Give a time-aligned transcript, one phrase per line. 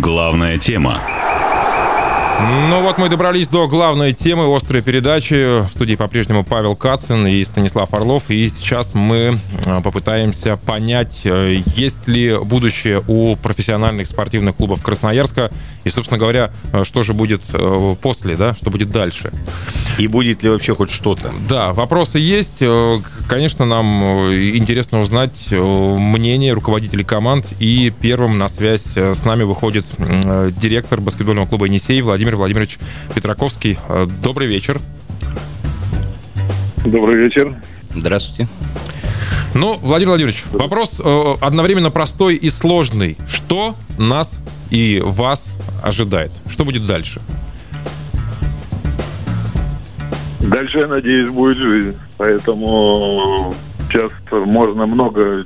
[0.00, 1.23] Главная тема.
[2.40, 5.62] Ну вот мы добрались до главной темы острой передачи.
[5.64, 8.24] В студии по-прежнему Павел Кацин и Станислав Орлов.
[8.28, 15.50] И сейчас мы э, попытаемся понять, э, есть ли будущее у профессиональных спортивных клубов Красноярска.
[15.84, 17.42] И, собственно говоря, э, что же будет
[18.00, 19.32] после, да, что будет дальше.
[19.98, 21.32] И будет ли вообще хоть что-то?
[21.48, 22.62] Да, вопросы есть.
[23.28, 27.46] Конечно, нам интересно узнать мнение руководителей команд.
[27.60, 29.86] И первым на связь с нами выходит
[30.60, 32.78] директор баскетбольного клуба «Енисей» Владимир Владимир Владимирович
[33.14, 33.78] Петраковский.
[33.86, 34.80] Э, добрый вечер.
[36.82, 37.54] Добрый вечер.
[37.94, 38.48] Здравствуйте.
[39.54, 43.18] Ну, Владимир Владимирович, вопрос э, одновременно простой и сложный.
[43.28, 46.32] Что нас и вас ожидает?
[46.48, 47.20] Что будет дальше?
[50.40, 51.94] Дальше, я надеюсь, будет жизнь.
[52.16, 53.54] Поэтому
[53.90, 55.44] сейчас можно много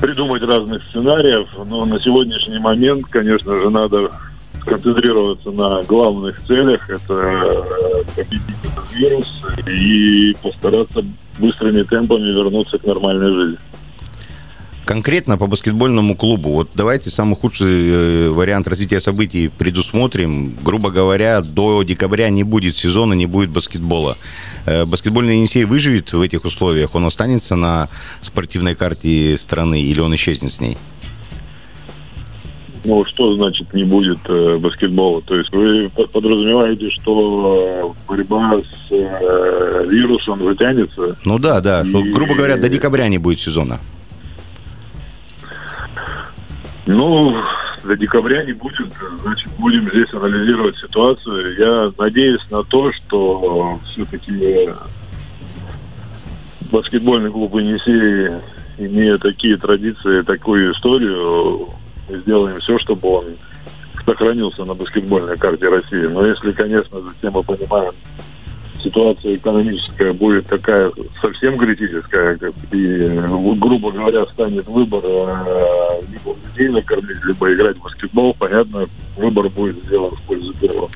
[0.00, 4.10] придумать разных сценариев, но на сегодняшний момент, конечно же, надо
[4.64, 6.88] концентрироваться на главных целях.
[6.88, 11.04] Это э, победить этот вирус и постараться
[11.38, 13.58] быстрыми темпами вернуться к нормальной жизни.
[14.84, 20.54] Конкретно по баскетбольному клубу, вот давайте самый худший э, вариант развития событий предусмотрим.
[20.62, 24.18] Грубо говоря, до декабря не будет сезона, не будет баскетбола.
[24.66, 26.94] Э, баскетбольный Енисей выживет в этих условиях?
[26.94, 27.88] Он останется на
[28.20, 30.76] спортивной карте страны или он исчезнет с ней?
[32.84, 35.22] Ну, что значит не будет э, баскетбола?
[35.22, 41.16] То есть вы подразумеваете, что борьба с э, вирусом затянется?
[41.24, 41.80] Ну да, да.
[41.80, 41.88] И...
[41.88, 43.80] Что, грубо говоря, до декабря не будет сезона.
[46.84, 47.34] Ну,
[47.84, 51.56] до декабря не будет, значит, будем здесь анализировать ситуацию.
[51.56, 54.68] Я надеюсь на то, что все-таки
[56.70, 58.42] баскетбольный клуб «Енисей»,
[58.76, 61.70] имея такие традиции, такую историю,
[62.08, 63.24] мы сделаем все, чтобы он
[64.04, 66.06] сохранился на баскетбольной карте России.
[66.06, 67.92] Но если, конечно, затем мы понимаем,
[68.82, 72.38] ситуация экономическая будет такая совсем критическая,
[72.72, 73.20] и,
[73.56, 79.76] грубо говоря, станет выбор э, либо людей накормить, либо играть в баскетбол, понятно, выбор будет
[79.84, 80.90] сделан в пользу первого.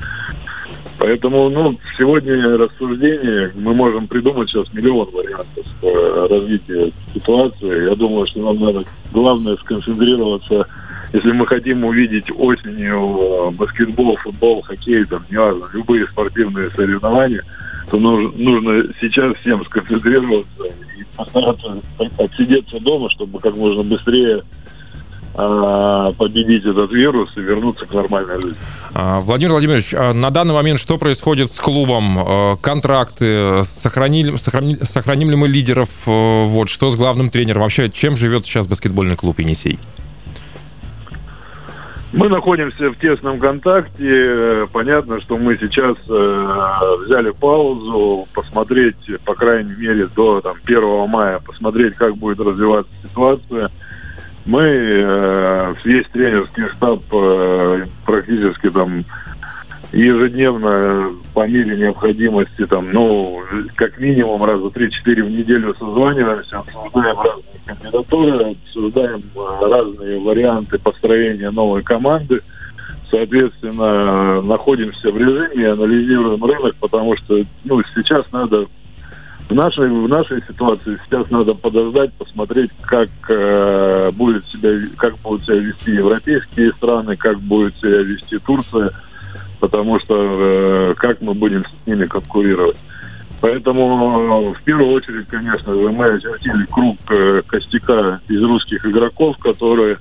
[0.99, 7.89] Поэтому, ну, сегодня рассуждение, мы можем придумать сейчас миллион вариантов э, развития ситуации.
[7.89, 10.67] Я думаю, что нам надо главное сконцентрироваться
[11.13, 17.43] если мы хотим увидеть осенью э, баскетбол, футбол, хоккей, там, неважно, любые спортивные соревнования,
[17.91, 20.65] то нужно, нужно сейчас всем сконцентрироваться
[20.99, 21.81] и постараться
[22.19, 24.43] отсидеться дома, чтобы как можно быстрее
[25.35, 28.59] а, победить этот вирус и вернуться к нормальной жизни.
[28.93, 32.59] А, Владимир Владимирович, а на данный момент что происходит с клубом?
[32.61, 35.89] Контракты, сохранили, сохранили, сохраним ли мы лидеров?
[36.05, 37.63] Вот, что с главным тренером?
[37.63, 39.79] Вообще, чем живет сейчас баскетбольный клуб «Енисей»?
[42.13, 44.67] Мы находимся в тесном контакте.
[44.73, 48.97] Понятно, что мы сейчас э, взяли паузу, посмотреть,
[49.27, 53.71] по крайней мере, до там, 1 мая, посмотреть, как будет развиваться ситуация.
[54.47, 59.05] Мы, э, весь тренерский штаб э, практически там
[59.93, 63.43] ежедневно по мере необходимости, там, ну,
[63.75, 64.91] как минимум раза 3-4
[65.23, 72.41] в неделю созваниваемся, обсуждаем разные кандидатуры, обсуждаем э, разные варианты построения новой команды.
[73.11, 78.67] Соответственно, находимся в режиме, анализируем рынок, потому что ну, сейчас надо
[79.49, 85.45] в нашей, в нашей ситуации сейчас надо подождать, посмотреть, как э, будет себя, как будут
[85.45, 88.93] себя вести европейские страны, как будет себя вести Турция–
[89.61, 92.77] потому что э, как мы будем с ними конкурировать.
[93.41, 99.99] Поэтому в первую очередь, конечно же, мы очертили круг э, костяка из русских игроков, которые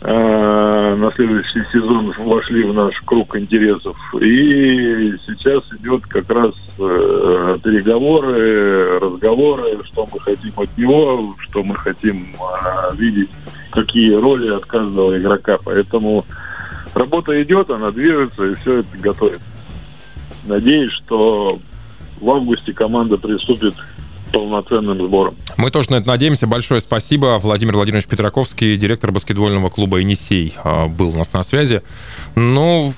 [0.00, 3.96] э, на следующий сезон вошли в наш круг интересов.
[4.14, 11.74] И сейчас идет как раз э, переговоры, разговоры, что мы хотим от него, что мы
[11.76, 13.30] хотим э, видеть,
[13.70, 15.58] какие роли от каждого игрока.
[15.62, 16.24] Поэтому
[16.96, 19.40] работа идет, она движется, и все это готовит.
[20.44, 21.58] Надеюсь, что
[22.20, 25.34] в августе команда приступит к полноценным сборам.
[25.56, 26.46] Мы тоже на это надеемся.
[26.46, 27.38] Большое спасибо.
[27.38, 31.82] Владимир Владимирович Петраковский, директор баскетбольного клуба «Енисей», а, был у нас на связи.
[32.34, 32.92] Ну,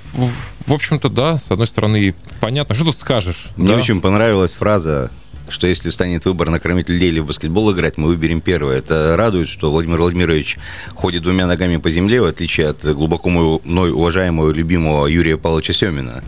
[0.67, 2.75] в общем-то, да, с одной стороны, понятно.
[2.75, 3.49] Что тут скажешь?
[3.56, 3.77] Мне да?
[3.77, 5.11] очень понравилась фраза
[5.49, 8.79] что если станет выбор накормить людей или в баскетбол играть, мы выберем первое.
[8.79, 10.59] Это радует, что Владимир Владимирович
[10.95, 16.23] ходит двумя ногами по земле, в отличие от глубоко мной уважаемого, любимого Юрия Павловича Семина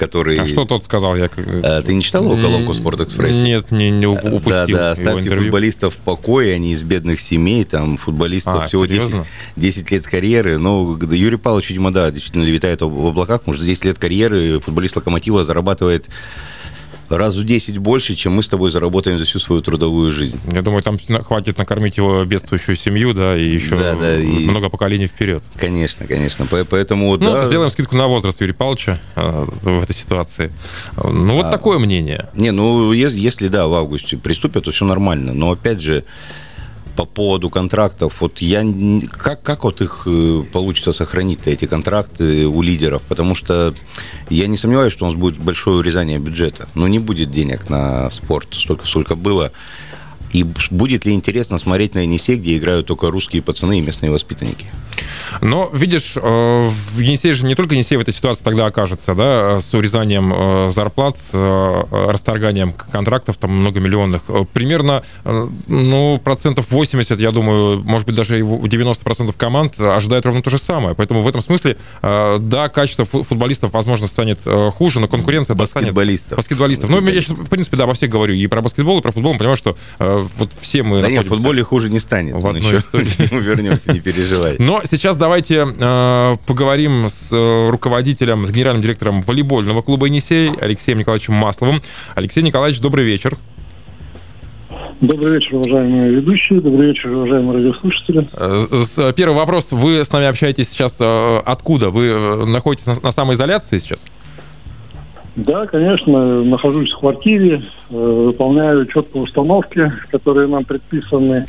[0.00, 0.38] который...
[0.38, 1.14] А что тот сказал?
[1.14, 1.28] Я...
[1.62, 3.36] А, ты не читал его колонку «Спорт Экспресс»?
[3.36, 7.98] Нет, не, не упустил Да, да, оставьте футболистов в покое, они из бедных семей, там,
[7.98, 9.14] футболистов а, всего 10,
[9.56, 10.56] 10 лет карьеры.
[10.56, 15.44] Ну, Юрий Павлович, видимо, да, действительно летает в облаках, может, 10 лет карьеры футболист «Локомотива»
[15.44, 16.08] зарабатывает
[17.18, 20.38] раз в 10 больше, чем мы с тобой заработаем за всю свою трудовую жизнь.
[20.52, 24.26] Я думаю, там хватит накормить его бедствующую семью, да, и еще да, да, и...
[24.26, 25.42] много поколений вперед.
[25.56, 26.46] Конечно, конечно.
[26.46, 27.44] Поэтому, ну, да...
[27.44, 30.52] сделаем скидку на возраст Юрия Павловича э, в этой ситуации.
[30.96, 31.50] Ну, вот а...
[31.50, 32.28] такое мнение.
[32.34, 35.32] Не, ну, если, да, в августе приступят, то все нормально.
[35.32, 36.04] Но, опять же,
[37.00, 38.62] по поводу контрактов, вот я
[39.10, 43.74] как, как вот их э, получится сохранить эти контракты у лидеров, потому что
[44.28, 48.10] я не сомневаюсь, что у нас будет большое урезание бюджета, но не будет денег на
[48.10, 49.50] спорт столько, сколько было.
[50.32, 54.66] И будет ли интересно смотреть на Енисей, где играют только русские пацаны и местные воспитанники?
[55.40, 59.60] Но, видишь, э, в Енисей же не только Енисей в этой ситуации тогда окажется, да,
[59.60, 64.22] с урезанием э, зарплат, с э, расторганием контрактов, там, многомиллионных.
[64.52, 65.02] Примерно,
[65.66, 70.58] ну, процентов 80, я думаю, может быть, даже и 90% команд ожидают ровно то же
[70.58, 70.94] самое.
[70.94, 74.40] Поэтому в этом смысле, да, качество футболистов, возможно, станет
[74.74, 76.36] хуже, но конкуренция баскетболистов.
[76.36, 76.90] Баскетболистов.
[76.90, 78.34] Ну, я сейчас, в принципе, да, во всех говорю.
[78.34, 79.32] И про баскетбол, и про футбол.
[79.32, 79.76] Мы понимаем, что
[80.36, 81.02] вот все мы...
[81.02, 82.34] Да нет, в футболе хуже не станет.
[82.34, 82.62] В одной
[82.92, 84.56] Мы вернемся, не переживай.
[84.58, 90.98] Но сейчас давайте э, поговорим с э, руководителем, с генеральным директором волейбольного клуба «Енисей» Алексеем
[90.98, 91.82] Николаевичем Масловым.
[92.14, 93.38] Алексей Николаевич, добрый вечер.
[95.00, 96.60] Добрый вечер, уважаемые ведущие.
[96.60, 98.28] Добрый вечер, уважаемые радиослушатели.
[98.34, 99.72] Э, первый вопрос.
[99.72, 101.88] Вы с нами общаетесь сейчас э, откуда?
[101.90, 104.04] Вы э, находитесь на, на самоизоляции сейчас?
[104.04, 104.10] Да,
[105.66, 111.46] конечно, нахожусь в квартире, выполняю четкие установки, которые нам предписаны,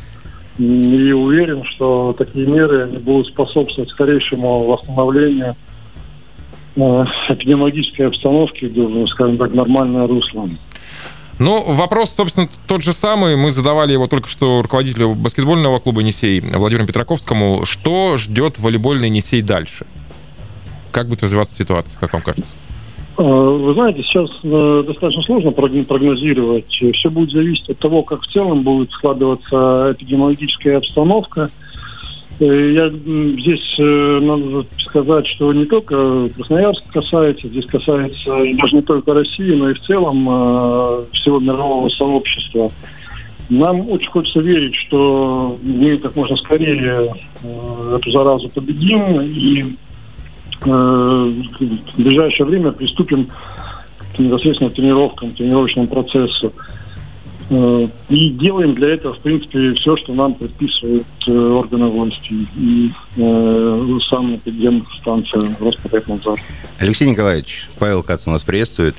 [0.58, 5.56] и уверен, что такие меры будут способствовать скорейшему восстановлению
[6.76, 8.70] эпидемиологической обстановки,
[9.12, 10.48] скажем так, нормальное русло.
[11.38, 13.36] Ну, вопрос, собственно, тот же самый.
[13.36, 17.64] Мы задавали его только что руководителю баскетбольного клуба «Несей» Владимиру Петраковскому.
[17.64, 19.86] Что ждет волейбольный «Несей» дальше?
[20.92, 22.56] Как будет развиваться ситуация, как вам кажется?
[23.16, 26.66] А, вы знаете, сейчас э, достаточно сложно прогнозировать.
[26.70, 31.50] Все будет зависеть от того, как в целом будет складываться эпидемиологическая обстановка.
[32.40, 38.82] Э, я здесь э, надо сказать, что не только Красноярск касается, здесь касается даже не
[38.82, 40.24] только России, но и в целом
[41.12, 42.70] всего мирового сообщества.
[43.50, 47.12] Нам очень хочется верить, что мы как можно скорее
[47.94, 49.76] эту заразу победим и
[50.64, 53.28] в ближайшее время приступим
[54.14, 56.52] к непосредственно тренировкам, тренировочному процессу.
[57.50, 62.90] Э, и делаем для этого, в принципе, все, что нам предписывают э, органы власти и
[63.16, 64.38] э, сам
[65.00, 66.38] станция Роспотребнадзор.
[66.78, 68.94] Алексей Николаевич, Павел Кац нас приветствует.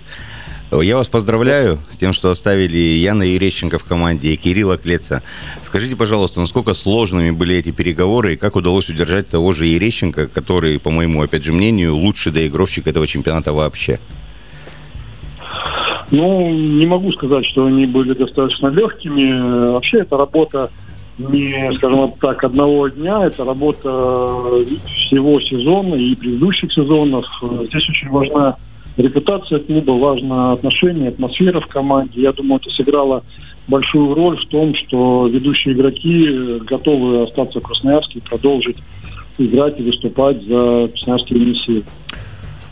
[0.81, 5.21] Я вас поздравляю с тем, что оставили Яна Ерещенко в команде и Кирилла Клеца.
[5.61, 10.79] Скажите, пожалуйста, насколько сложными были эти переговоры и как удалось удержать того же Ерещенко, который,
[10.79, 13.99] по моему, опять же, мнению, лучший доигровщик этого чемпионата вообще?
[16.11, 19.71] Ну, не могу сказать, что они были достаточно легкими.
[19.71, 20.69] Вообще, это работа
[21.17, 23.89] не, скажем так, одного дня, это работа
[24.87, 27.25] всего сезона и предыдущих сезонов.
[27.41, 28.57] Здесь очень важна
[28.97, 32.21] репутация клуба, важно отношение, атмосфера в команде.
[32.21, 33.23] Я думаю, это сыграло
[33.67, 38.77] большую роль в том, что ведущие игроки готовы остаться в Красноярске и продолжить
[39.37, 41.83] играть и выступать за красноярские миссии.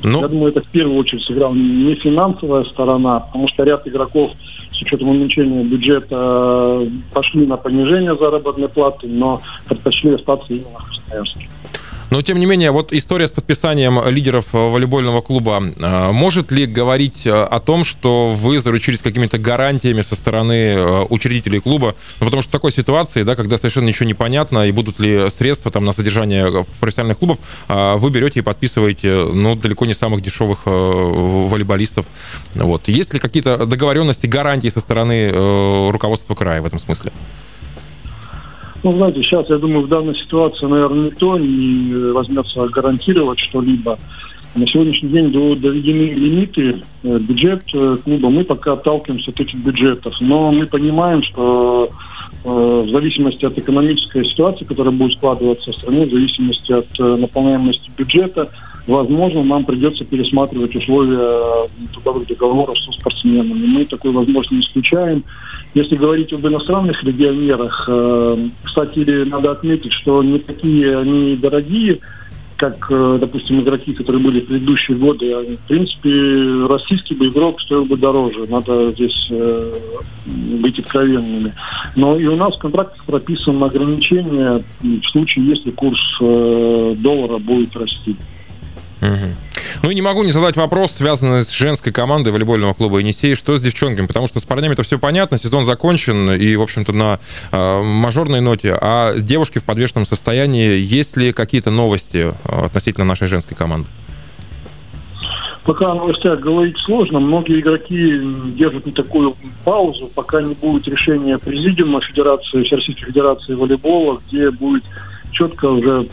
[0.04, 0.20] Ну...
[0.22, 4.32] Я думаю, это в первую очередь сыграла не финансовая сторона, потому что ряд игроков
[4.72, 11.48] с учетом уменьшения бюджета пошли на понижение заработной платы, но предпочли остаться именно в Красноярске.
[12.12, 17.25] Но, тем не менее, вот история с подписанием лидеров волейбольного клуба а, может ли говорить
[17.25, 21.96] а, о том, что вы заручились какими-то гарантиями со стороны учредителей клуба?
[22.20, 25.30] Ну, потому что в такой ситуации, да, когда совершенно ничего не понятно, и будут ли
[25.30, 27.38] средства там на содержание профессиональных клубов,
[27.70, 32.06] вы берете и подписываете, ну, далеко не самых дешевых волейболистов.
[32.56, 32.89] Вот.
[32.89, 35.32] Есть ли какие-то договоренности, гарантии со стороны
[35.89, 37.13] руководства края в этом смысле?
[38.84, 43.98] Ну, знаете, сейчас, я думаю, в данной ситуации, наверное, никто не возьмется гарантировать что-либо.
[44.56, 48.30] На сегодняшний день доведены лимиты, э, бюджет э, клуба.
[48.30, 50.14] Мы пока отталкиваемся от этих бюджетов.
[50.20, 51.90] Но мы понимаем, что
[52.44, 57.92] э, в зависимости от экономической ситуации, которая будет складываться в стране, в зависимости от наполняемости
[57.98, 58.50] бюджета,
[58.88, 63.66] возможно, нам придется пересматривать условия трудовых договоров со спортсменами.
[63.66, 65.24] Мы такой возможность не исключаем.
[65.74, 72.00] Если говорить об иностранных легионерах, э, кстати, надо отметить, что не такие они дорогие,
[72.62, 77.86] как, э, допустим, игроки, которые были в предыдущие годы, в принципе, российский бы игрок стоил
[77.86, 78.46] бы дороже.
[78.48, 79.74] Надо здесь э,
[80.62, 81.56] быть откровенными.
[81.96, 87.76] Но и у нас в контрактах прописано ограничение в случае, если курс э, доллара будет
[87.76, 88.16] расти.
[89.01, 89.36] Угу.
[89.84, 93.36] Ну и не могу не задать вопрос, связанный с женской командой волейбольного клуба «Енисей».
[93.36, 94.05] Что с девчонками?
[94.05, 97.20] Потому что с парнями это все понятно, сезон закончен и, в общем-то, на
[97.51, 98.77] э, мажорной ноте.
[98.79, 103.88] А девушки в подвешенном состоянии, есть ли какие-то новости а, относительно нашей женской команды?
[105.63, 107.20] Пока о новостях говорить сложно.
[107.20, 108.20] Многие игроки
[108.55, 114.84] держат не такую паузу, пока не будет решения президиума Федерации, Всероссийской Федерации волейбола, где будет
[115.31, 116.08] четко уже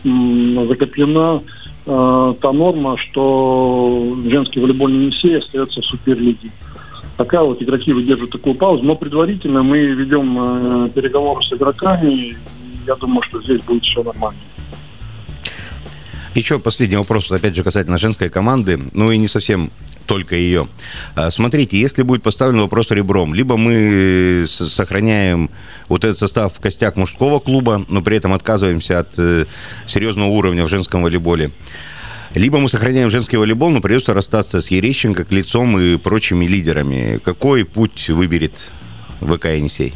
[0.68, 1.40] закреплена
[1.88, 6.50] э, та норма, что женский волейбольный Енисей остается в суперлиге.
[7.16, 12.36] Пока вот игроки выдерживают такую паузу, но предварительно мы ведем э, переговоры с игроками, и
[12.86, 14.38] я думаю, что здесь будет все нормально.
[16.38, 19.72] Еще последний вопрос, опять же, касательно женской команды, ну и не совсем
[20.06, 20.68] только ее.
[21.16, 25.50] А, смотрите, если будет поставлен вопрос ребром, либо мы сохраняем
[25.88, 29.46] вот этот состав в костях мужского клуба, но при этом отказываемся от э,
[29.88, 31.50] серьезного уровня в женском волейболе,
[32.36, 37.18] либо мы сохраняем женский волейбол, но придется расстаться с Ерещенко, Клецом и прочими лидерами.
[37.24, 38.70] Какой путь выберет
[39.20, 39.92] ВК «Енисей»?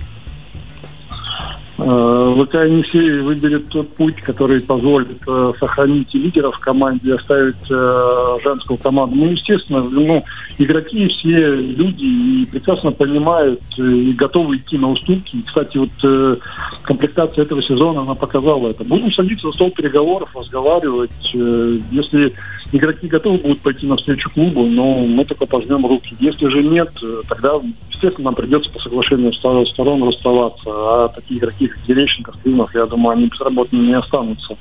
[1.85, 7.15] Э, ВК Енисей выберет тот путь, который позволит э, сохранить и лидеров в команде, и
[7.15, 9.17] оставить э, женскую команду.
[9.17, 10.23] Ну, естественно, ну,
[10.59, 15.37] игроки все люди и прекрасно понимают и готовы идти на уступки.
[15.37, 16.39] И, кстати, вот
[16.83, 18.85] комплектация этого сезона, она показала это.
[18.85, 21.11] Будем садиться за стол переговоров, разговаривать.
[21.33, 22.33] Если
[22.73, 26.17] игроки готовы будут пойти навстречу клубу, но мы только пожмем руки.
[26.19, 26.91] Если же нет,
[27.29, 27.61] тогда,
[27.91, 30.65] естественно, нам придется по соглашению сторон расставаться.
[30.67, 34.57] А такие игроки, как Терещенко, Климов, я думаю, они безработными не останутся.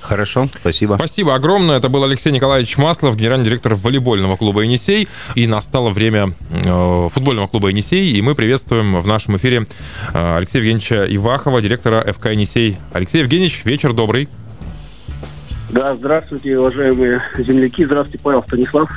[0.00, 0.94] Хорошо, спасибо.
[0.96, 1.76] Спасибо огромное.
[1.76, 5.06] Это был Алексей Николаевич Маслов, генеральный директор волейбольного клуба «Енисей».
[5.34, 8.10] И настало время э, футбольного клуба «Енисей».
[8.12, 9.66] И мы приветствуем в нашем эфире
[10.12, 12.78] э, Алексея Евгеньевича Ивахова, директора ФК «Енисей».
[12.92, 14.28] Алексей Евгеньевич, вечер добрый.
[15.72, 17.84] Да, здравствуйте, уважаемые земляки.
[17.84, 18.90] Здравствуйте, Павел Станислав.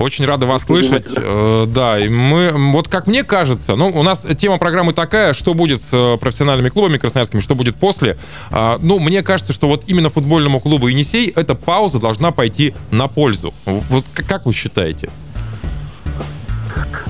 [0.00, 1.12] Очень рады вас слышать.
[1.16, 5.54] Э, да, и мы, вот как мне кажется, ну, у нас тема программы такая, что
[5.54, 8.18] будет с э, профессиональными клубами красноярскими, что будет после.
[8.50, 13.06] А, ну, мне кажется, что вот именно футбольному клубу «Енисей» эта пауза должна пойти на
[13.06, 13.54] пользу.
[13.64, 15.10] Вот как вы считаете?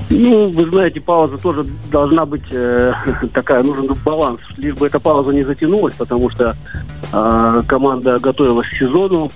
[0.09, 2.93] Ну, вы знаете, пауза тоже должна быть э,
[3.33, 4.39] такая, нужен баланс.
[4.57, 6.55] Лишь бы эта пауза не затянулась, потому что
[7.11, 9.31] э, команда готовилась к сезону.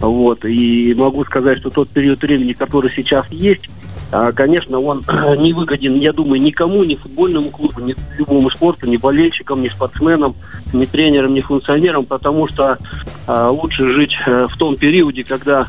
[0.00, 3.70] Вот, и могу сказать, что тот период времени, который сейчас есть,
[4.10, 5.04] э, конечно, он
[5.38, 10.34] не выгоден, я думаю, никому, ни футбольному клубу, ни любому спорту, ни болельщикам, ни спортсменам,
[10.72, 12.78] ни тренерам, ни функционерам, потому что
[13.26, 15.66] э, лучше жить э, в том периоде, когда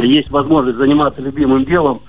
[0.00, 2.00] есть возможность заниматься любимым делом,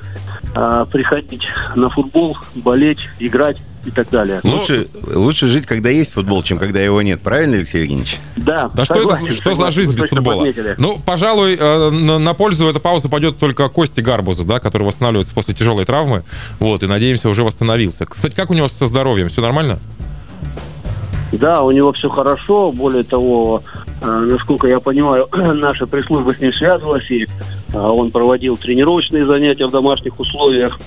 [0.56, 1.44] а, приходить
[1.76, 4.40] на футбол, болеть, играть и так далее.
[4.44, 8.18] Лучше, лучше жить, когда есть футбол, чем когда его нет, правильно, Алексей Евгеньевич?
[8.38, 8.70] Да.
[8.74, 10.38] Да что это, что за жизнь без футбола?
[10.38, 10.76] Подметили.
[10.78, 15.34] Ну, пожалуй, э, на, на пользу эта пауза пойдет только Кости Гарбузу, да, который восстанавливается
[15.34, 16.24] после тяжелой травмы.
[16.60, 18.06] Вот, и надеемся, уже восстановился.
[18.06, 19.28] Кстати, как у него со здоровьем?
[19.28, 19.80] Все нормально?
[21.34, 22.72] Да, у него все хорошо.
[22.72, 23.62] Более того,
[24.02, 27.28] э, насколько я понимаю, наша пресс-служба с ним связывалась, и э,
[27.74, 30.80] он проводил тренировочные занятия в домашних условиях.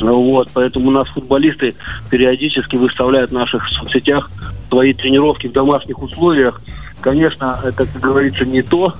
[0.00, 1.74] Вот, поэтому у нас футболисты
[2.10, 4.30] периодически выставляют в наших соцсетях
[4.68, 6.60] свои тренировки в домашних условиях.
[7.00, 8.94] Конечно, это, как говорится, не то,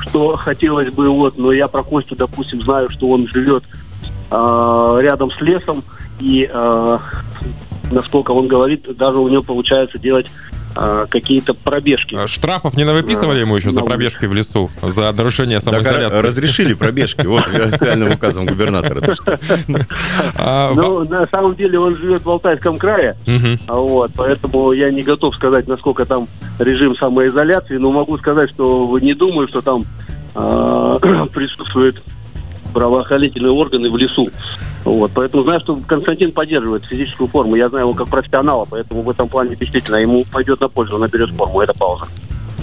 [0.00, 3.64] что хотелось бы, вот, но я про Костю, допустим, знаю, что он живет
[4.30, 5.82] э, рядом с лесом,
[6.20, 6.98] и э,
[7.90, 12.14] насколько он говорит, даже у него получается делать а, какие-то пробежки.
[12.14, 16.16] А штрафов не навыписывали ему еще за пробежки в лесу, за нарушение самоизоляции?
[16.16, 19.00] Так, разрешили пробежки, вот, официальным указом губернатора.
[20.34, 23.16] А, ну, на самом деле он живет в Алтайском крае,
[23.66, 29.14] вот, поэтому я не готов сказать, насколько там режим самоизоляции, но могу сказать, что не
[29.14, 29.84] думаю, что там
[31.32, 32.02] присутствует
[32.72, 34.28] правоохранительные органы в лесу.
[34.84, 37.56] Вот, поэтому знаю, что Константин поддерживает физическую форму.
[37.56, 41.02] Я знаю его как профессионала, поэтому в этом плане действительно ему пойдет на пользу, он
[41.02, 41.60] наберет форму.
[41.60, 42.06] Это пауза.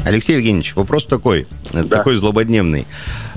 [0.05, 1.83] Алексей Евгеньевич, вопрос такой, да.
[1.83, 2.85] такой злободневный.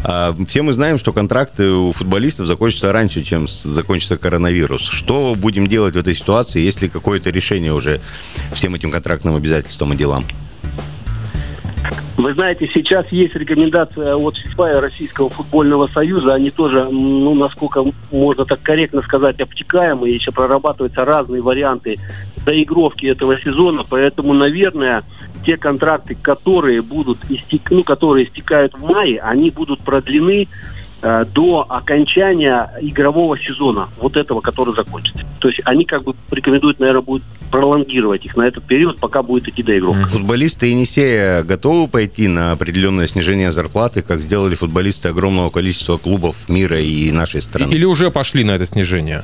[0.04, 4.82] А, все мы знаем, что контракты у футболистов закончатся раньше, чем закончится коронавирус.
[4.82, 8.02] Что будем делать в этой ситуации, если какое-то решение уже
[8.52, 10.26] всем этим контрактным обязательствам и делам?
[12.16, 16.34] Вы знаете, сейчас есть рекомендация от ФИФА и Российского футбольного союза.
[16.34, 20.16] Они тоже, ну, насколько можно так корректно сказать, обтекаемые.
[20.16, 21.96] Еще прорабатываются разные варианты
[22.44, 23.84] доигровки этого сезона.
[23.88, 25.04] Поэтому, наверное,
[25.46, 27.70] те контракты, которые будут истек...
[27.70, 30.48] ну, которые истекают в мае, они будут продлены
[31.00, 35.24] Э, до окончания игрового сезона, вот этого, который закончится.
[35.38, 39.46] То есть они как бы рекомендуют, наверное, будет пролонгировать их на этот период, пока будет
[39.46, 39.92] идти до игры.
[40.06, 46.80] Футболисты Енисея готовы пойти на определенное снижение зарплаты, как сделали футболисты огромного количества клубов мира
[46.80, 47.70] и нашей страны?
[47.72, 49.22] Или уже пошли на это снижение?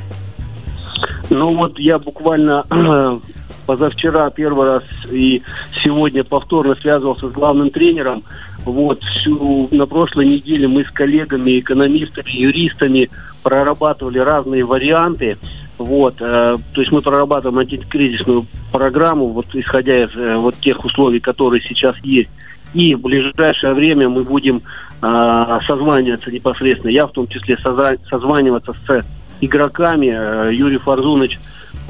[1.29, 2.65] Ну вот я буквально
[3.67, 5.43] позавчера первый раз и
[5.83, 8.23] сегодня повторно связывался с главным тренером
[8.65, 13.11] вот, всю, на прошлой неделе мы с коллегами, экономистами, юристами
[13.43, 15.37] прорабатывали разные варианты.
[15.77, 21.21] Вот, э, то есть мы прорабатываем антикризисную программу, вот исходя из э, вот тех условий,
[21.21, 22.31] которые сейчас есть.
[22.75, 24.63] И в ближайшее время мы будем
[25.03, 29.05] э, созваниваться непосредственно, я в том числе соза- созваниваться с
[29.41, 30.13] игроками.
[30.15, 31.39] Э, Юрий Фарзунович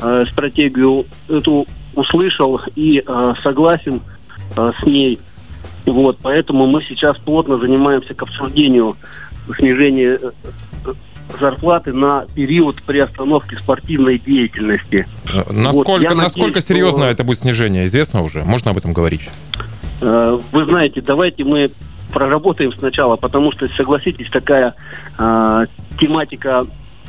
[0.00, 4.00] э, стратегию эту услышал и э, согласен
[4.56, 5.18] э, с ней.
[5.86, 8.96] Вот, поэтому мы сейчас плотно занимаемся к обсуждению
[9.58, 10.30] снижения э,
[10.86, 10.94] э,
[11.38, 15.06] зарплаты на период приостановки спортивной деятельности.
[15.26, 17.10] Э, насколько, вот, насколько надеюсь, серьезно что...
[17.10, 18.44] это будет снижение, известно уже?
[18.44, 19.28] Можно об этом говорить?
[20.00, 21.70] Вы знаете, давайте мы
[22.14, 24.74] проработаем сначала, потому что, согласитесь, такая
[25.18, 25.66] э,
[25.98, 26.64] тематика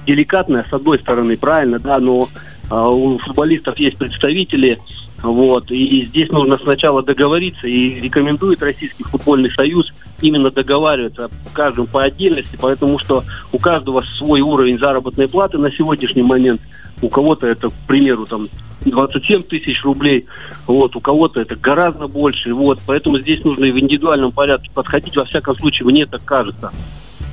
[0.05, 2.27] деликатная, с одной стороны, правильно, да, но
[2.69, 4.79] э, у футболистов есть представители,
[5.21, 5.71] вот.
[5.71, 9.91] И здесь нужно сначала договориться, и рекомендует Российский футбольный союз
[10.21, 16.23] именно договариваться каждым по отдельности, потому что у каждого свой уровень заработной платы на сегодняшний
[16.23, 16.61] момент.
[17.01, 18.47] У кого-то это, к примеру, там
[18.85, 20.25] 27 тысяч рублей,
[20.67, 25.15] вот, у кого-то это гораздо больше, вот, поэтому здесь нужно и в индивидуальном порядке подходить,
[25.15, 26.71] во всяком случае, мне так кажется.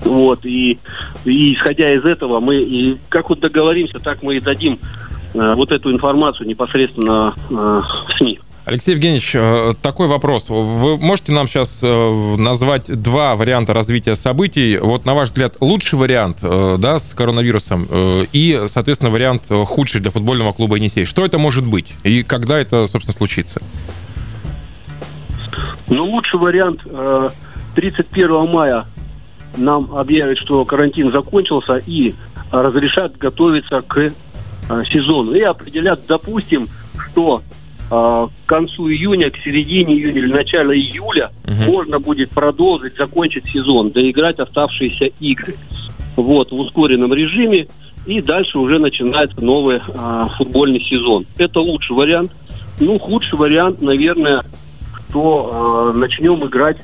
[0.04, 0.78] Вот, и,
[1.24, 4.78] и исходя из этого, мы, и как вот договоримся, так мы и дадим
[5.34, 8.38] вот эту информацию непосредственно э, в СМИ.
[8.64, 10.48] Алексей Евгеньевич, э, такой вопрос.
[10.48, 14.78] Вы можете нам сейчас назвать два варианта развития событий?
[14.78, 20.52] Вот, на ваш взгляд, лучший вариант да, с коронавирусом и, соответственно, вариант худший для футбольного
[20.52, 21.04] клуба «Енисей».
[21.04, 21.94] Что это может быть?
[22.04, 23.60] И когда это, собственно, случится?
[25.88, 26.84] Ну, лучший вариант
[27.74, 28.86] 31 мая
[29.56, 32.14] нам объявят, что карантин закончился и
[32.50, 34.12] разрешат готовиться к
[34.80, 36.68] э, сезону и определят, допустим,
[37.10, 37.42] что
[37.90, 41.72] э, к концу июня, к середине июня или началу июля угу.
[41.72, 45.56] можно будет продолжить, закончить сезон, доиграть оставшиеся игры.
[46.16, 47.68] Вот, в ускоренном режиме.
[48.04, 51.24] И дальше уже начинается новый э, футбольный сезон.
[51.38, 52.32] Это лучший вариант.
[52.80, 54.42] Ну, худший вариант, наверное,
[55.08, 56.78] что э, начнем играть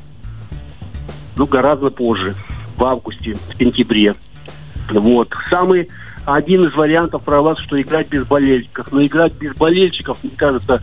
[1.36, 2.34] ну, гораздо позже,
[2.76, 4.12] в августе, в сентябре.
[4.90, 5.30] Вот.
[5.50, 5.88] Самый
[6.36, 8.92] один из вариантов про вас, что играть без болельщиков.
[8.92, 10.82] Но играть без болельщиков, мне кажется,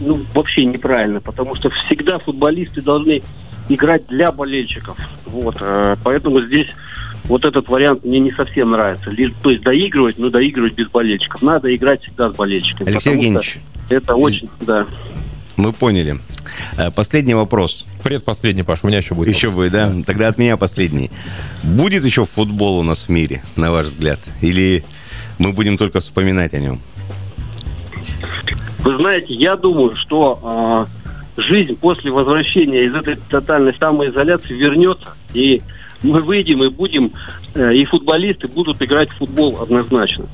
[0.00, 3.22] ну, вообще неправильно, потому что всегда футболисты должны
[3.68, 4.96] играть для болельщиков.
[5.24, 5.56] Вот.
[5.60, 6.68] Э, поэтому здесь
[7.24, 9.10] вот этот вариант мне не совсем нравится.
[9.42, 11.42] То есть доигрывать, но доигрывать без болельщиков.
[11.42, 12.88] Надо играть всегда с болельщиками.
[12.88, 13.58] Алексей Евгеньевич.
[13.90, 14.86] Это очень, да.
[15.56, 16.18] Мы поняли.
[16.76, 17.86] Э, последний вопрос.
[18.02, 19.34] Предпоследний, Паш, у меня еще будет.
[19.34, 19.92] Еще будет, да?
[20.04, 21.10] Тогда от меня последний.
[21.62, 24.20] Будет еще футбол у нас в мире, на ваш взгляд?
[24.42, 24.84] Или
[25.38, 26.80] мы будем только вспоминать о нем?
[28.80, 30.86] Вы знаете, я думаю, что
[31.36, 35.62] э, жизнь после возвращения из этой тотальной самоизоляции вернется, и
[36.02, 37.12] мы выйдем и будем,
[37.54, 40.26] э, и футболисты будут играть в футбол однозначно.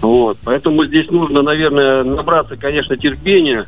[0.00, 0.38] Вот.
[0.44, 3.66] Поэтому здесь нужно, наверное, набраться, конечно, терпения,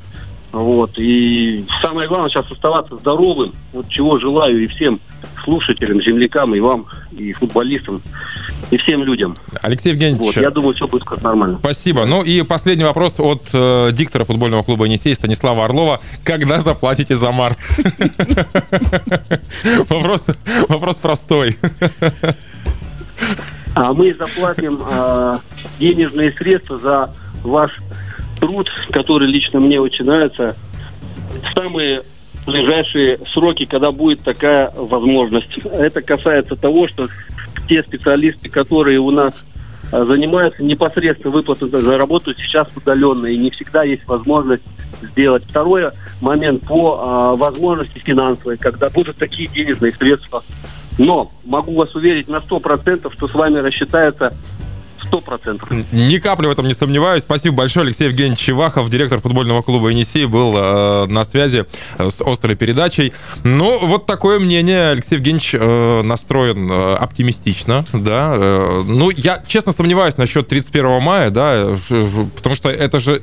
[0.53, 0.99] вот.
[0.99, 5.01] И самое главное сейчас оставаться здоровым, вот чего желаю и всем
[5.45, 8.03] слушателям, землякам, и вам, и футболистам,
[8.71, 9.35] и всем людям.
[9.63, 11.59] Алексей Евгеньевич, вот, я думаю, все будет как нормально.
[11.59, 12.05] Спасибо.
[12.05, 16.01] Ну и последний вопрос от э, диктора футбольного клуба «Енисей» Станислава Орлова.
[16.23, 17.59] Когда заплатите за март?
[20.69, 21.57] Вопрос, простой.
[23.75, 25.39] А мы заплатим э,
[25.79, 27.73] денежные средства за ваш
[28.43, 30.57] труд, который лично мне очень нравится,
[31.55, 32.03] самые
[32.45, 35.59] ближайшие сроки, когда будет такая возможность.
[35.59, 37.07] Это касается того, что
[37.69, 39.45] те специалисты, которые у нас
[39.93, 44.65] а, занимаются непосредственно выплатой за работу, сейчас удаленно, и не всегда есть возможность
[45.01, 45.45] сделать.
[45.49, 50.43] Второй момент по а, возможности финансовой, когда будут такие денежные средства.
[50.99, 54.35] Но могу вас уверить на 100%, что с вами рассчитается
[55.13, 55.69] Сто процентов.
[55.93, 57.23] Ни капли в этом не сомневаюсь.
[57.23, 57.85] Спасибо большое.
[57.85, 61.67] Алексей Евгеньевич Чевахов, директор футбольного клуба «Енисей», был э, на связи
[61.99, 63.13] с острой передачей.
[63.45, 64.89] Ну, вот такое мнение.
[64.89, 68.33] Алексей Евгеньевич э, настроен э, оптимистично, да.
[68.35, 71.77] Э, ну, я честно сомневаюсь насчет 31 мая, да,
[72.35, 73.21] потому что это же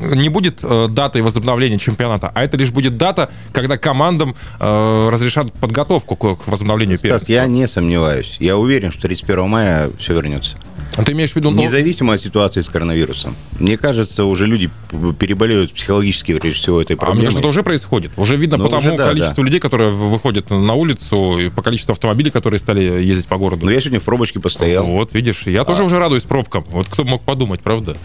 [0.00, 5.52] не будет э, датой возобновления чемпионата, а это лишь будет дата, когда командам э, разрешат
[5.54, 7.32] подготовку к возобновлению Стас, первенства.
[7.32, 8.36] я не сомневаюсь.
[8.38, 10.56] Я уверен, что 31 мая все вернется.
[10.94, 11.50] А ты имеешь в виду...
[11.50, 11.62] Ну...
[11.62, 13.36] Независимо от ситуации с коронавирусом.
[13.58, 14.70] Мне кажется, уже люди
[15.18, 17.12] переболеют психологически, прежде всего, этой проблемой.
[17.12, 18.12] А мне кажется, это уже происходит.
[18.16, 19.42] Уже видно Но ну, по тому да, количеству да.
[19.42, 23.64] людей, которые выходят на улицу, и по количеству автомобилей, которые стали ездить по городу.
[23.66, 24.84] Но я сегодня в пробочке постоял.
[24.84, 25.64] Вот, видишь, я а.
[25.64, 26.64] тоже уже радуюсь пробкам.
[26.70, 27.96] Вот кто мог подумать, правда?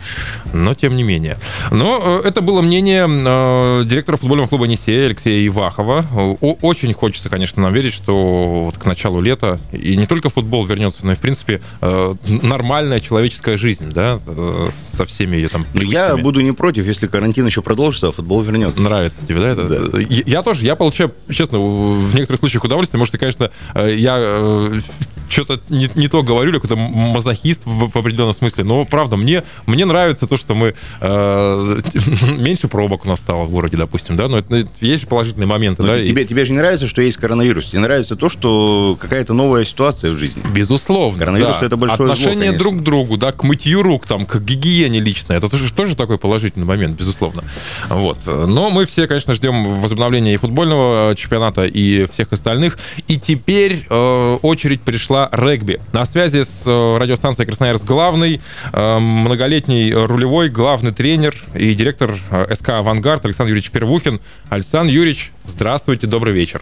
[0.53, 1.37] Но тем не менее.
[1.71, 6.05] Но э, это было мнение э, директора футбольного клуба «Несея» Алексея Ивахова.
[6.13, 10.65] О, очень хочется, конечно, нам верить, что вот к началу лета и не только футбол
[10.65, 13.16] вернется, но и, в принципе, э, нормальная человеческая
[13.58, 17.62] жизнь, да, э, со всеми ее там ну, Я буду не против, если карантин еще
[17.62, 18.82] продолжится, а футбол вернется.
[18.82, 19.49] Нравится тебе, да?
[19.49, 19.89] Это?
[19.89, 19.99] да.
[19.99, 24.80] Я, я тоже, я получаю, честно, в некоторых случаях удовольствие, может, конечно, э, я э,
[25.29, 28.63] что-то не, не то говорю, какой-то мазохист в, в определенном смысле.
[28.63, 31.81] Но правда, мне, мне нравится то, что мы э,
[32.37, 35.83] меньше пробок у нас стало в городе, допустим, да, но это, есть же положительные моменты.
[35.83, 36.25] Но да, тебе, и...
[36.25, 37.67] тебе же не нравится, что есть коронавирус.
[37.67, 40.41] Тебе нравится то, что какая-то новая ситуация в жизни.
[40.53, 41.19] Безусловно.
[41.19, 41.65] Коронавирус да.
[41.65, 45.37] это большое Отношение зло, друг к другу, да, к мытью рук, там, к гигиене личной.
[45.37, 47.43] Это тоже, тоже такой положительный момент, безусловно.
[47.89, 48.17] Вот.
[48.25, 52.77] Но мы все, конечно, ждем возобновления и футбольного чемпионата, и всех остальных.
[53.07, 55.80] И теперь э, очередь пришла регби.
[55.91, 62.53] На связи с э, радиостанцией Красноярск главный, э, многолетний рулевой, главный тренер и директор э,
[62.53, 64.19] СК «Авангард» Александр Юрьевич Первухин.
[64.49, 66.62] Александр Юрьевич, здравствуйте, добрый вечер.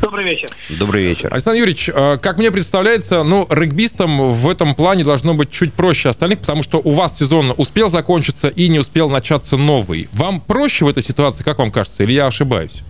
[0.00, 0.48] Добрый вечер.
[0.78, 1.28] Добрый вечер.
[1.32, 1.90] Александр Юрьевич,
[2.22, 6.78] как мне представляется, ну, регбистам в этом плане должно быть чуть проще остальных, потому что
[6.78, 10.08] у вас сезон успел закончиться и не успел начаться новый.
[10.12, 12.82] Вам проще в этой ситуации, как вам кажется, или я ошибаюсь?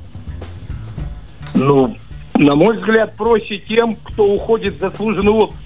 [1.54, 1.96] Ну,
[2.38, 5.61] на мой взгляд, проще тем, кто уходит в заслуженный отпуск.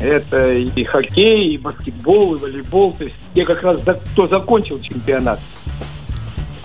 [0.00, 2.92] Это и хоккей, и баскетбол, и волейбол.
[2.92, 3.80] То есть те как раз,
[4.12, 5.40] кто закончил чемпионат.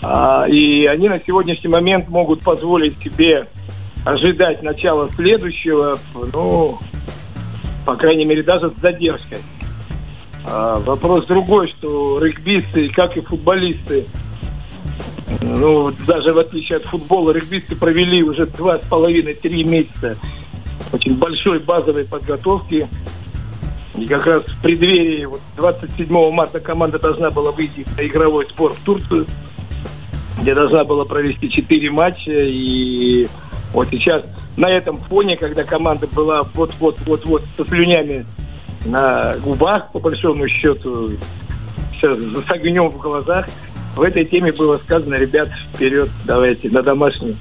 [0.02, 3.48] А, и они на сегодняшний момент могут позволить себе
[4.06, 5.98] ожидать начала следующего,
[6.34, 6.78] ну,
[7.86, 9.40] по крайней мере, даже с задержкой.
[10.46, 14.06] А, вопрос другой, что регбисты, как и футболисты,
[15.44, 20.18] ну, даже в отличие от футбола, регбисты провели уже два с половиной-три месяца
[20.92, 22.88] очень большой базовой подготовки.
[23.96, 28.74] И как раз в преддверии вот 27 марта команда должна была выйти на игровой сбор
[28.74, 29.28] в Турцию,
[30.40, 32.32] где должна была провести четыре матча.
[32.32, 33.28] И
[33.74, 34.24] вот сейчас
[34.58, 38.26] на этом фоне, когда команда была вот-вот-вот-вот со слюнями
[38.86, 41.12] на губах, по большому счету,
[42.02, 43.48] с огнем в глазах,
[43.96, 47.36] в этой теме было сказано, ребят, вперед, давайте, на домашний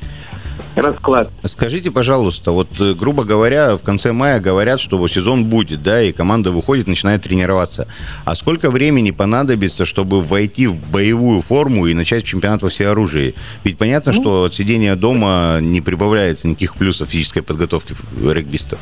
[0.74, 1.30] расклад.
[1.44, 6.12] Скажите, пожалуйста, вот, э, грубо говоря, в конце мая говорят, что сезон будет, да, и
[6.12, 7.88] команда выходит, начинает тренироваться.
[8.24, 13.34] А сколько времени понадобится, чтобы войти в боевую форму и начать чемпионат во всеоружии?
[13.64, 18.78] Ведь понятно, ну, что от сидения дома не прибавляется никаких плюсов физической подготовки регбистов.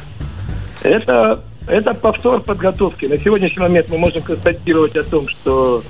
[0.83, 3.07] Это, это повтор подготовки.
[3.07, 5.83] На сегодняшний момент мы можем констатировать о том, что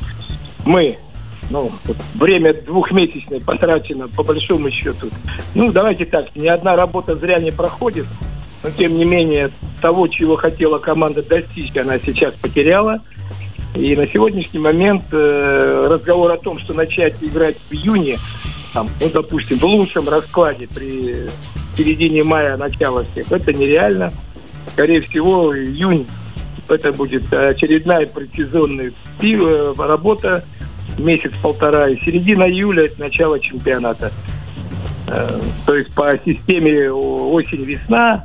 [0.64, 0.98] мы
[1.50, 1.70] ну,
[2.14, 5.10] время двухмесячное потрачено по большому счету.
[5.54, 8.06] Ну, давайте так, ни одна работа зря не проходит,
[8.62, 9.50] но тем не менее
[9.82, 13.00] того, чего хотела команда достичь, она сейчас потеряла.
[13.74, 18.16] И на сегодняшний момент э, разговор о том, что начать играть в июне,
[18.72, 21.28] там, ну, допустим, в лучшем раскладе при
[21.76, 24.12] середине мая, начало всех, это нереально.
[24.72, 26.06] Скорее всего, июнь
[26.68, 30.44] это будет очередная предсезонная э, работа
[30.98, 34.12] месяц-полтора, и середина июля– это начало чемпионата.
[35.06, 38.24] Э, то есть по системе осень-весна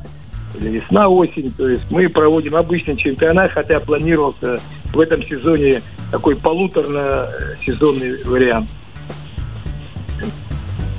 [0.60, 4.60] или весна-осень, то есть мы проводим обычный чемпионат, хотя планировался
[4.93, 8.69] в этом сезоне такой полуторно-сезонный вариант.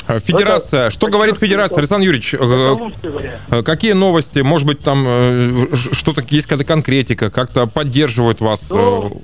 [0.07, 0.83] А федерация.
[0.87, 2.35] Это, что говорит федерация, Александр Юрьевич?
[2.35, 4.39] Э, какие новости?
[4.39, 7.31] Может быть, там э, что-то есть какая-то конкретика?
[7.31, 8.71] Как-то поддерживают вас?
[8.71, 9.23] Ну,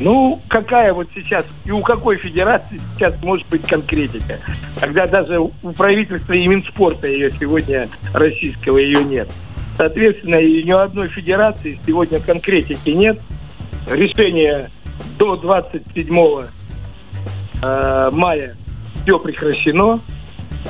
[0.00, 4.38] ну, какая вот сейчас, и у какой федерации сейчас может быть конкретика?
[4.80, 9.28] Когда даже у правительства и Минспорта ее сегодня российского ее нет.
[9.76, 13.20] Соответственно, и ни одной федерации сегодня конкретики нет.
[13.90, 14.70] Решение
[15.18, 16.46] до 27
[17.62, 18.56] э, мая
[19.02, 20.00] все прекращено.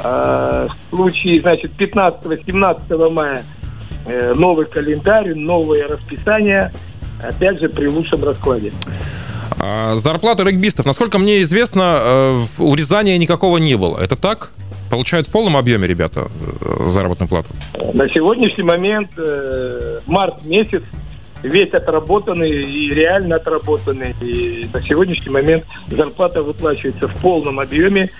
[0.03, 3.45] Э, в случае, значит, 15-17 мая
[4.07, 6.73] э, новый календарь, новое расписание,
[7.23, 8.73] опять же, при лучшем раскладе.
[9.59, 13.99] А зарплата регбистов, насколько мне известно, э, урезания никакого не было.
[13.99, 14.53] Это так?
[14.89, 16.29] Получают в полном объеме ребята
[16.61, 17.49] э, заработную плату?
[17.93, 20.83] На сегодняшний момент, э, март месяц,
[21.43, 24.15] весь отработанный и реально отработанный.
[24.23, 28.11] И на сегодняшний момент зарплата выплачивается в полном объеме.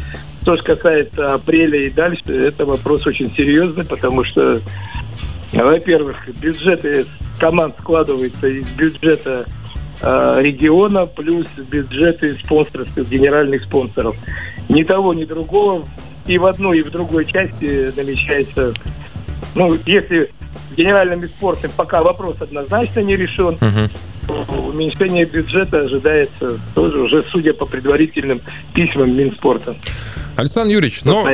[0.43, 4.61] Что же касается апреля и дальше, это вопрос очень серьезный, потому что,
[5.53, 7.07] во-первых, бюджеты
[7.40, 9.46] команд складываются из бюджета
[10.00, 14.14] э, региона плюс бюджеты спонсорских, генеральных спонсоров.
[14.68, 15.88] Ни того, ни другого
[16.26, 18.72] и в одной, и в другой части намечается,
[19.55, 20.31] ну, если
[20.76, 23.90] генеральными спортом пока вопрос однозначно не решен, угу.
[24.49, 28.40] Уменьшение бюджета ожидается тоже уже, судя по предварительным
[28.75, 29.77] письмам Минспорта.
[30.37, 31.27] Александр Юрьевич, но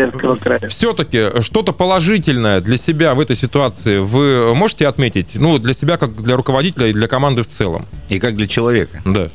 [0.69, 5.29] все-таки что-то положительное для себя в этой ситуации вы можете отметить?
[5.35, 7.87] Ну, для себя, как для руководителя и для команды в целом.
[8.09, 9.01] И как для человека.
[9.05, 9.29] Да.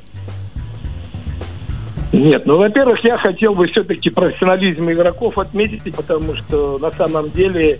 [2.12, 7.80] Нет, ну, во-первых, я хотел бы все-таки профессионализм игроков отметить, потому что на самом деле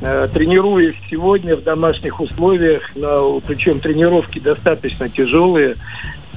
[0.00, 5.76] тренируясь сегодня в домашних условиях, на, причем тренировки достаточно тяжелые,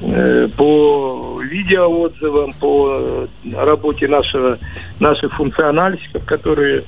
[0.02, 4.58] э, по видеоотзывам, по работе нашего,
[5.00, 6.84] наших функциональщиков, которые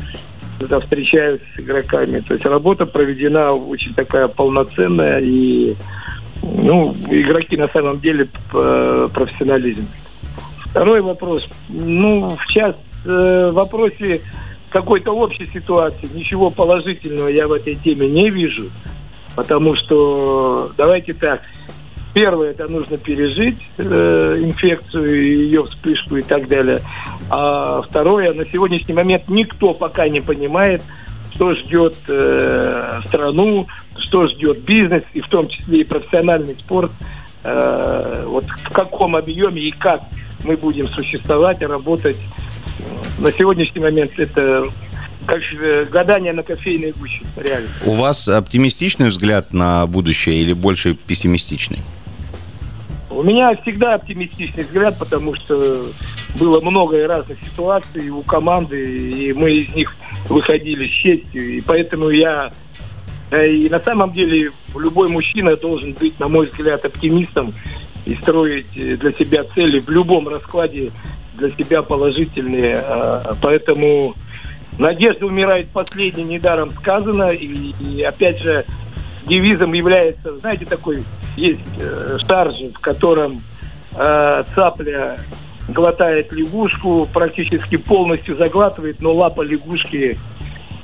[0.59, 2.19] когда встречаются с игроками.
[2.19, 5.75] То есть работа проведена очень такая полноценная и
[6.41, 9.87] ну, игроки на самом деле профессионализм.
[10.65, 11.47] Второй вопрос.
[11.69, 14.21] Ну, сейчас э, в вопросе
[14.73, 18.71] какой-то общей ситуации ничего положительного я в этой теме не вижу.
[19.35, 21.41] Потому что, давайте так,
[22.13, 26.81] первое, это нужно пережить э, инфекцию, ее вспышку и так далее.
[27.29, 30.81] А второе, на сегодняшний момент никто пока не понимает,
[31.35, 36.91] что ждет э, страну, что ждет бизнес, и в том числе и профессиональный спорт,
[37.43, 40.01] э, вот в каком объеме и как
[40.43, 42.17] мы будем существовать работать.
[43.19, 44.67] На сегодняшний момент это
[45.25, 45.41] как
[45.89, 47.69] гадание на кофейной гуще, реально.
[47.85, 51.79] У вас оптимистичный взгляд на будущее или больше пессимистичный?
[53.09, 55.87] У меня всегда оптимистичный взгляд, потому что
[56.35, 59.95] было много разных ситуаций у команды, и мы из них
[60.27, 61.57] выходили с честью.
[61.57, 62.51] И поэтому я...
[63.31, 67.53] И на самом деле любой мужчина должен быть, на мой взгляд, оптимистом
[68.05, 70.91] и строить для себя цели в любом раскладе
[71.35, 72.77] для себя положительные.
[72.77, 74.15] А, поэтому
[74.77, 77.29] надежда умирает последней, недаром сказано.
[77.29, 78.65] И, и опять же,
[79.25, 81.03] девизом является, знаете, такой
[81.35, 83.41] есть э, шаржи, в котором
[83.95, 85.19] э, цапля
[85.69, 90.17] глотает лягушку, практически полностью заглатывает, но лапа лягушки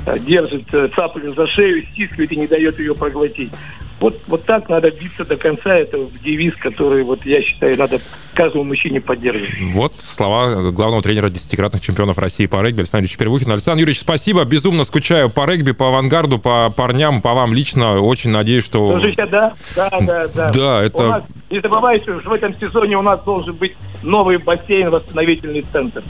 [0.05, 3.51] э, держит э, цаплю за шею, стискивает и не дает ее проглотить.
[3.99, 5.75] Вот, вот так надо биться до конца.
[5.75, 7.99] Это девиз, который, вот я считаю, надо
[8.39, 9.73] каждому мужчине поддерживать.
[9.73, 13.51] Вот слова главного тренера десятикратных чемпионов России по регби Александр Юрьевич Первухин.
[13.51, 14.45] Александр Юрьевич, спасибо.
[14.45, 17.99] Безумно скучаю по регби, по авангарду, по парням, по вам лично.
[17.99, 18.91] Очень надеюсь, что...
[18.91, 20.49] Слушайте, да, да, да, да.
[20.51, 21.07] Да, это...
[21.09, 26.01] нас, не забывайте, что в этом сезоне у нас должен быть новый бассейн, восстановительный центр.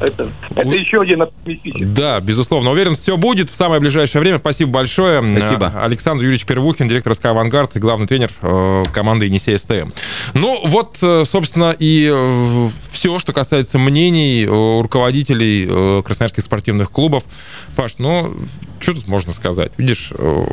[0.00, 1.24] Это, это еще один.
[1.94, 2.70] Да, безусловно.
[2.70, 4.38] Уверен, все будет в самое ближайшее время.
[4.38, 5.22] Спасибо большое.
[5.32, 5.72] Спасибо.
[5.82, 9.90] Александр Юрьевич Первухин, директор СК «Авангард» и главный тренер э, команды «Енисей СТМ».
[10.34, 16.90] Ну, вот, э, собственно, и э, все, что касается мнений э, руководителей э, красноярских спортивных
[16.90, 17.24] клубов.
[17.74, 18.34] Паш, ну,
[18.80, 19.72] что тут можно сказать?
[19.78, 20.44] Видишь, э,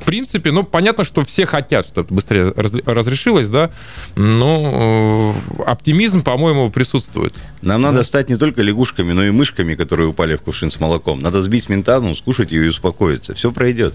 [0.00, 2.52] в принципе, ну, понятно, что все хотят, чтобы это быстрее
[2.86, 3.70] разрешилось, да,
[4.16, 5.34] но
[5.66, 7.34] оптимизм, по-моему, присутствует.
[7.62, 7.90] Нам да?
[7.90, 11.20] надо стать не только лягушками, но и мышками, которые упали в кувшин с молоком.
[11.20, 13.34] Надо сбить ментану, скушать ее и успокоиться.
[13.34, 13.94] Все пройдет.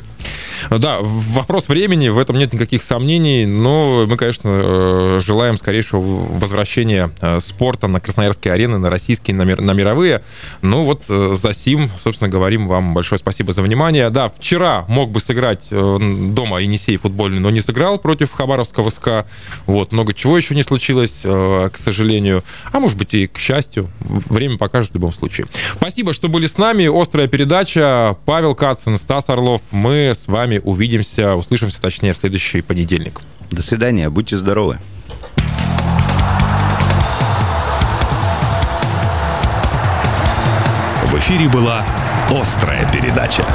[0.70, 6.02] Да, вопрос времени, в этом нет никаких сомнений, но мы, конечно, желаем скорейшего
[6.38, 10.24] возвращения спорта на Красноярские арены, на российские, на, мир, на мировые.
[10.62, 14.10] Ну вот за сим, собственно, говорим вам большое спасибо за внимание.
[14.10, 19.25] Да, вчера мог бы сыграть э, дома Енисей футбольный, но не сыграл против Хабаровского СКА.
[19.65, 22.43] Вот, много чего еще не случилось, э, к сожалению.
[22.71, 23.89] А может быть и к счастью.
[23.99, 25.47] Время покажет в любом случае.
[25.75, 26.89] Спасибо, что были с нами.
[27.01, 28.15] Острая передача.
[28.25, 29.62] Павел Кацин, Стас Орлов.
[29.71, 33.21] Мы с вами увидимся, услышимся, точнее, в следующий понедельник.
[33.51, 34.10] До свидания.
[34.10, 34.79] Будьте здоровы.
[41.05, 41.86] В эфире была
[42.29, 43.45] «Острая передача».